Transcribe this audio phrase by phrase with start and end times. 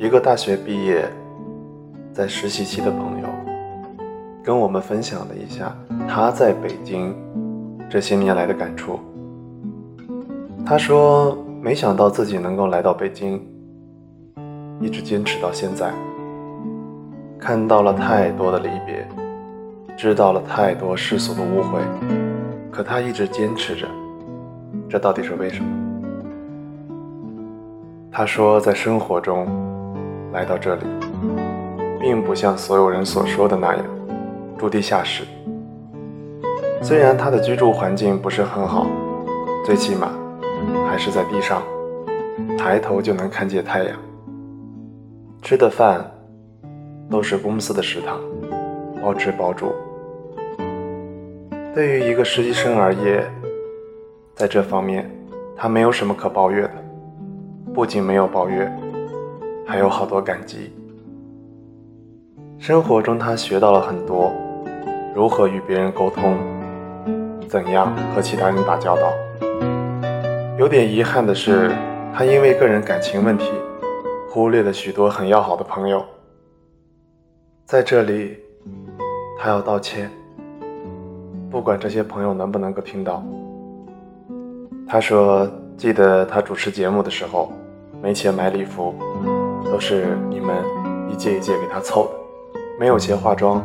[0.00, 1.06] 一个大学毕业
[2.10, 3.28] 在实习期的朋友，
[4.42, 5.76] 跟我们分享了一下
[6.08, 7.14] 他在北京
[7.86, 8.98] 这些年来的感触。
[10.64, 13.46] 他说：“没想到自己能够来到北京，
[14.80, 15.92] 一直坚持到现在，
[17.38, 19.06] 看到了太多的离别，
[19.98, 21.78] 知道了太多世俗的误会，
[22.70, 23.86] 可他一直坚持着，
[24.88, 25.70] 这到底是为什么？”
[28.10, 29.46] 他说：“在生活中。”
[30.32, 30.82] 来到这里，
[32.00, 33.84] 并不像所有人所说的那样
[34.58, 35.24] 住地下室。
[36.82, 38.86] 虽然他的居住环境不是很好，
[39.66, 40.12] 最起码
[40.88, 41.62] 还是在地上，
[42.56, 43.96] 抬头就能看见太阳。
[45.42, 46.04] 吃的饭
[47.10, 48.18] 都是公司的食堂，
[49.02, 49.72] 包吃包住。
[51.74, 53.24] 对于一个实习生而言，
[54.34, 55.10] 在这方面
[55.56, 56.74] 他没有什么可抱怨的，
[57.74, 58.89] 不仅没有抱怨。
[59.70, 60.72] 还有好多感激。
[62.58, 64.32] 生活中，他学到了很多，
[65.14, 66.36] 如何与别人沟通，
[67.48, 69.12] 怎样和其他人打交道。
[70.58, 71.70] 有点遗憾的是，
[72.12, 73.48] 他因为个人感情问题，
[74.28, 76.04] 忽略了许多很要好的朋友。
[77.64, 78.38] 在这里，
[79.38, 80.10] 他要道歉，
[81.48, 83.22] 不管这些朋友能不能够听到。
[84.88, 87.52] 他说：“记得他主持节目的时候，
[88.02, 88.92] 没钱买礼服。”
[89.70, 90.56] 都是你们
[91.08, 92.10] 一届一届给他凑
[92.52, 93.64] 的，没有钱化妆，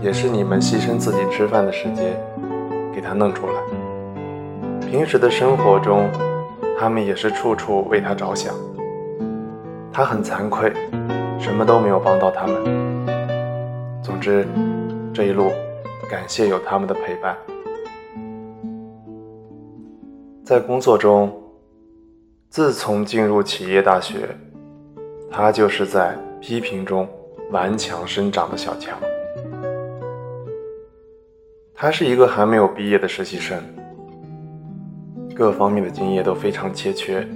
[0.00, 2.16] 也是你们牺牲自己吃饭的时间
[2.94, 3.52] 给他弄出来。
[4.88, 6.08] 平时的生活中，
[6.78, 8.54] 他们也是处处为他着想。
[9.92, 10.72] 他很惭愧，
[11.38, 13.06] 什么都没有帮到他们。
[14.02, 14.46] 总之，
[15.12, 15.50] 这一路
[16.08, 17.36] 感谢有他们的陪伴。
[20.44, 21.32] 在工作中，
[22.48, 24.28] 自从进入企业大学。
[25.36, 27.08] 他就是在批评中
[27.50, 28.96] 顽强生长的小强。
[31.74, 33.60] 他是一个还没有毕业的实习生，
[35.34, 37.26] 各方面的经验都非常欠缺。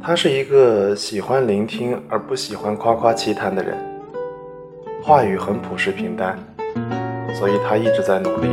[0.00, 3.76] 他是一个喜欢聆听而不喜欢夸夸其谈的人，
[5.02, 6.38] 话语很朴实平淡，
[7.34, 8.48] 所以他一直在努力。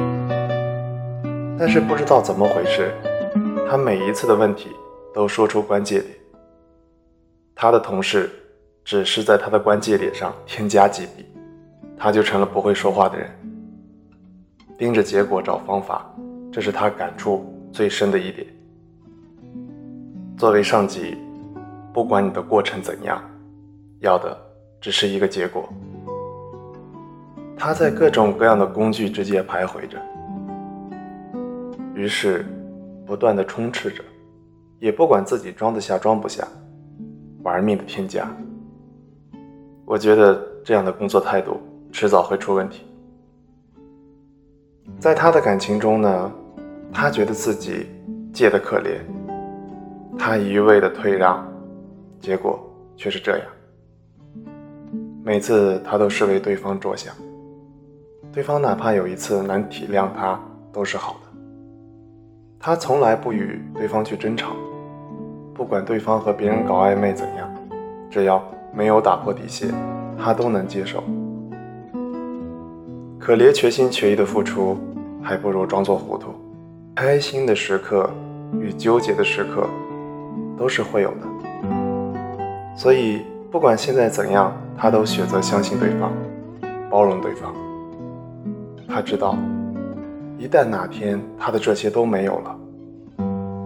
[1.57, 2.91] 但是不知道怎么回事，
[3.69, 4.72] 他每一次的问题
[5.13, 6.19] 都说出关键点。
[7.61, 8.31] 他的同事
[8.85, 11.25] 只是在他的关节点上添加几笔，
[11.97, 13.29] 他就成了不会说话的人。
[14.77, 16.09] 盯着结果找方法，
[16.53, 18.47] 这是他感触最深的一点。
[20.37, 21.17] 作为上级，
[21.93, 23.21] 不管你的过程怎样，
[23.99, 24.39] 要的
[24.79, 25.67] 只是一个结果。
[27.57, 30.01] 他在各种各样的工具之间徘徊着，
[31.93, 32.45] 于是
[33.05, 34.01] 不断的充斥着，
[34.79, 36.47] 也不管自己装得下装不下。
[37.49, 38.31] 玩命的添加，
[39.83, 41.59] 我觉得这样的工作态度
[41.91, 42.85] 迟早会出问题。
[44.99, 46.31] 在他的感情中呢，
[46.93, 47.88] 他觉得自己
[48.31, 48.99] 贱的可怜，
[50.15, 51.43] 他一味的退让，
[52.19, 52.63] 结果
[52.95, 53.47] 却是这样。
[55.23, 57.15] 每次他都是为对方着想，
[58.31, 60.39] 对方哪怕有一次能体谅他
[60.71, 61.39] 都是好的。
[62.59, 64.55] 他从来不与对方去争吵。
[65.59, 67.53] 不管对方和别人搞暧昧怎样，
[68.09, 68.41] 只要
[68.73, 69.69] 没有打破底线，
[70.17, 71.03] 他都能接受。
[73.19, 74.77] 可怜全心全意的付出，
[75.21, 76.29] 还不如装作糊涂。
[76.95, 78.09] 开心的时刻
[78.57, 79.67] 与纠结的时刻，
[80.57, 81.27] 都是会有的。
[82.73, 86.13] 所以，不管现在怎样，他都选择相信对方，
[86.89, 87.53] 包容对方。
[88.87, 89.37] 他知道，
[90.37, 92.55] 一旦哪天他的这些都没有了，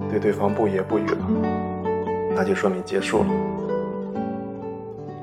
[0.10, 1.73] 对对方不言不语了。
[2.36, 3.26] 那就说明结束了。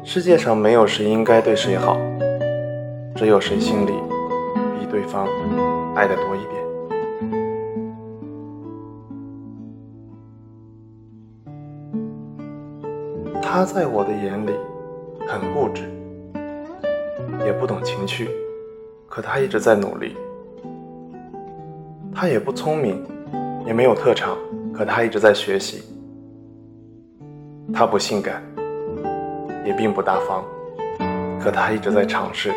[0.02, 1.98] 世界上没有谁应该对谁好，
[3.14, 3.92] 只有谁心里
[4.78, 5.26] 比对方
[5.94, 6.60] 爱的多一点。
[13.42, 14.52] 他在我的眼里
[15.26, 15.82] 很固执，
[17.44, 18.30] 也不懂情趣，
[19.08, 20.16] 可他一直在努力。
[22.14, 23.04] 他也不聪明，
[23.66, 24.36] 也没有特长，
[24.72, 25.82] 可他一直在学习。
[27.72, 28.42] 他不性感，
[29.64, 30.44] 也并不大方，
[31.40, 32.52] 可他一直在尝试。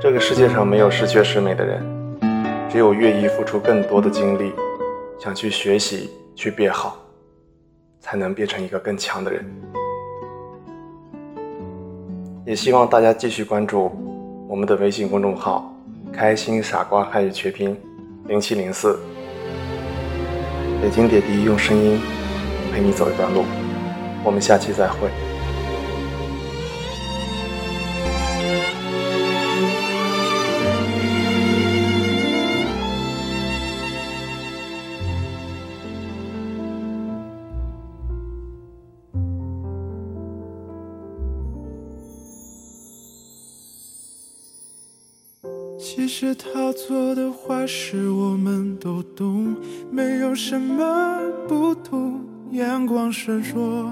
[0.00, 1.80] 这个世界上没有十全十美的人，
[2.68, 4.52] 只有愿意付出更多的精力，
[5.18, 6.98] 想去学习、去变好，
[8.00, 9.44] 才能变成一个更强的人。
[12.44, 13.92] 也希望大家继续关注
[14.48, 15.72] 我们的微信公众号
[16.12, 17.80] “开心傻瓜汉语全拼
[18.26, 18.98] 零七零四”，
[20.82, 22.00] 北京点滴用声音。
[22.72, 23.44] 陪你走一段路。
[24.24, 25.10] 我们下期再会。
[45.78, 49.56] 其实他做的坏事我们都懂，
[49.90, 52.31] 没有什么不懂。
[52.52, 53.90] 眼光闪烁，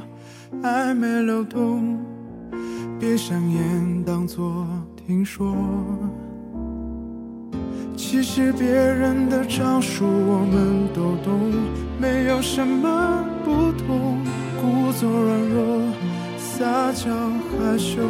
[0.62, 1.98] 暧昧流动，
[2.98, 5.56] 别想眼当作听说。
[7.96, 11.40] 其实别人的招数我们都懂，
[11.98, 14.18] 没有什么不同。
[14.60, 15.80] 故作软弱，
[16.36, 17.08] 撒娇
[17.56, 18.02] 害羞，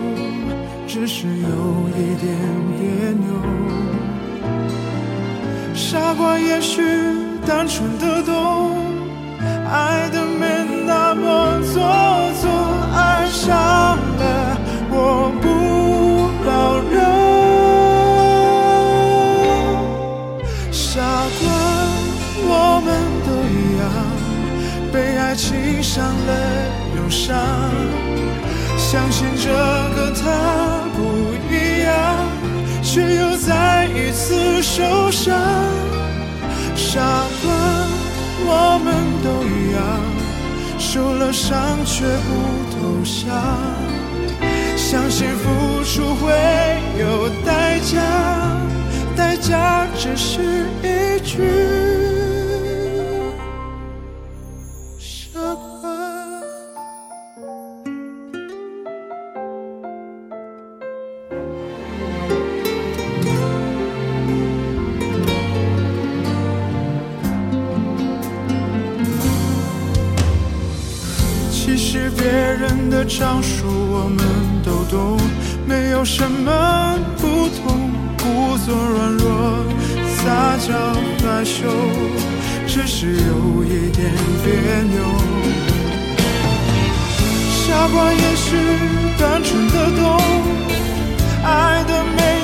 [0.85, 2.37] 只是有一点
[2.77, 3.31] 别扭。
[5.77, 6.83] 傻瓜也许
[7.47, 8.90] 单纯的懂，
[9.73, 10.47] 爱的没
[10.85, 11.75] 那么做
[12.43, 12.51] 作，
[12.93, 13.49] 爱上
[14.19, 14.59] 了
[14.91, 15.47] 我不
[16.45, 16.51] 保
[16.91, 16.99] 留。
[20.73, 21.01] 傻
[21.39, 21.43] 瓜，
[22.43, 22.51] 我
[22.85, 22.89] 们
[23.25, 23.83] 都一样，
[24.93, 26.31] 被爱情伤了
[26.97, 27.39] 又伤，
[28.77, 29.49] 相信这
[29.95, 30.23] 个他
[30.97, 30.99] 不
[31.49, 31.89] 一样，
[32.83, 32.91] 却
[33.21, 35.39] 又再一次受伤。
[36.75, 37.01] 傻
[37.45, 37.47] 瓜，
[40.93, 42.31] 受了伤却不
[42.73, 43.31] 投降，
[44.77, 46.33] 相信付出会
[46.99, 48.03] 有代价，
[49.17, 51.39] 代价只是一句
[73.01, 74.19] 的长处我们
[74.63, 75.19] 都懂，
[75.67, 77.91] 没有什么不同。
[78.19, 79.65] 故作软弱，
[80.19, 80.69] 撒娇
[81.25, 81.67] 害羞，
[82.67, 84.13] 只是有一点
[84.45, 84.53] 别
[84.93, 85.01] 扭。
[87.49, 88.55] 傻瓜也许
[89.19, 90.21] 单纯的懂，
[91.43, 92.40] 爱的美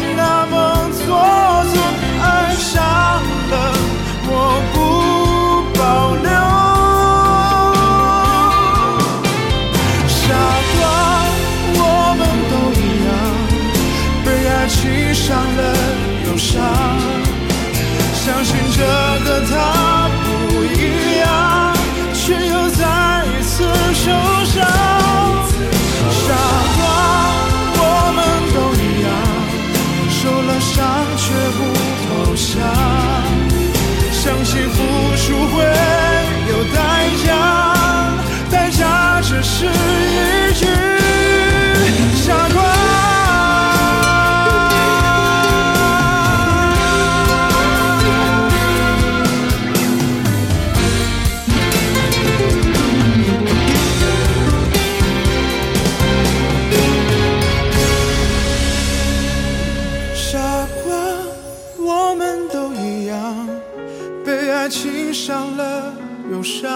[66.30, 66.70] 忧伤，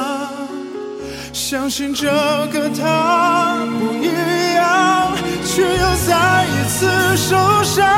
[1.33, 2.07] 相信这
[2.52, 4.07] 个他不一
[4.54, 5.12] 样，
[5.45, 7.90] 却又再一次受伤。